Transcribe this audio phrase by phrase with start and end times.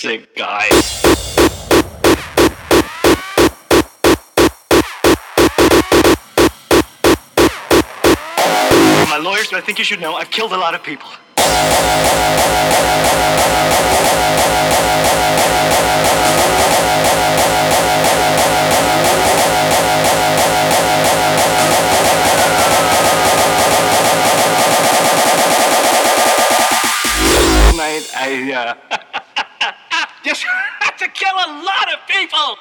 [0.00, 0.66] sick guy.
[9.10, 11.08] My lawyers, I think you should know, I've killed a lot of people.
[28.12, 28.96] I, uh,
[30.22, 30.42] just
[30.80, 32.56] had to kill a lot of people!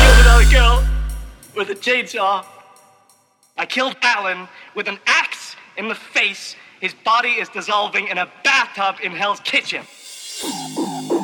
[0.00, 0.84] Killed girl
[1.54, 2.44] with a chainsaw.
[3.58, 6.56] I killed Allen with an axe in the face.
[6.80, 9.84] His body is dissolving in a bathtub in Hell's Kitchen.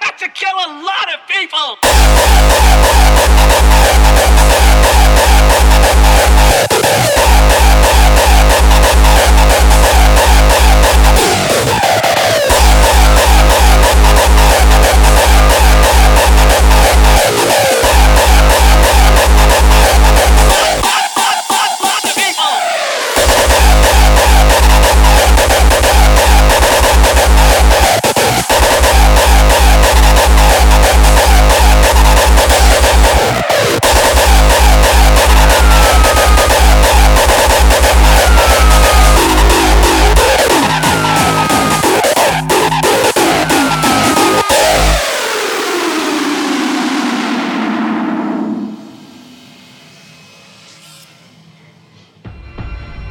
[0.00, 1.91] Had to kill a lot of people!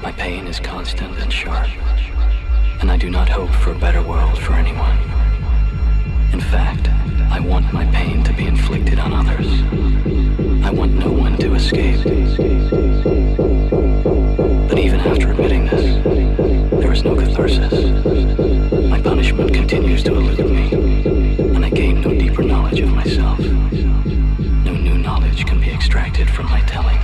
[0.02, 1.70] My pain is constant and sharp,
[2.82, 4.98] and I do not hope for a better world for anyone.
[6.34, 6.90] In fact,
[7.30, 9.46] I want my pain to be inflicted on others.
[10.66, 12.04] I want no one to escape.
[14.68, 16.04] But even after admitting this,
[16.82, 17.72] there is no catharsis.
[18.90, 20.74] My punishment continues to elude me,
[21.38, 23.40] and I gain no deeper knowledge of myself.
[23.40, 26.98] No new knowledge can be extracted from my telling.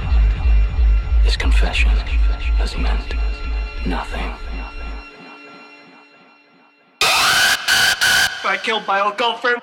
[1.40, 3.14] Confession has meant
[3.86, 4.34] nothing.
[8.44, 9.62] I killed my old girlfriend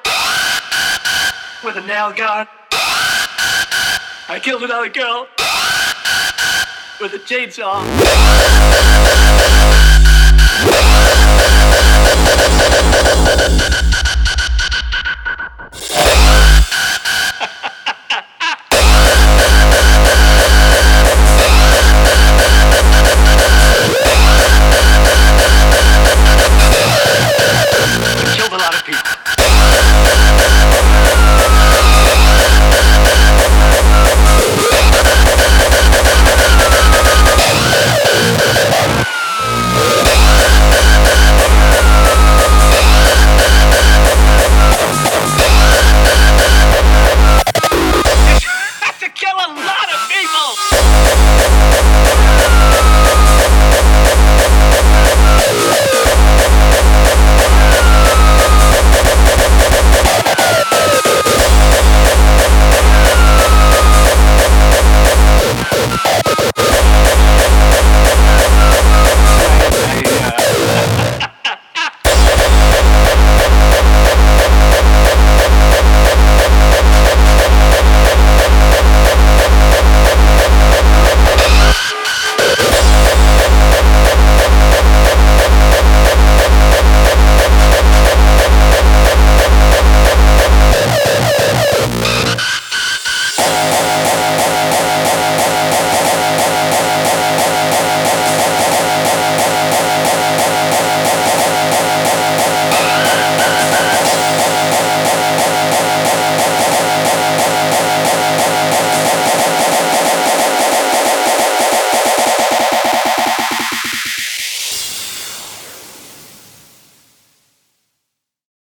[1.64, 2.46] with a nail gun.
[4.28, 5.26] I killed another girl
[7.00, 7.82] with a chainsaw.